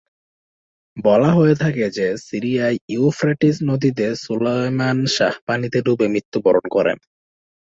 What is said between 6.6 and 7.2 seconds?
করেন।